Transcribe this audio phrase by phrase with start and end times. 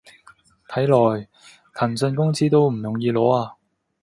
[0.67, 1.27] 睇來
[1.75, 3.57] 騰訊工資都唔容易攞啊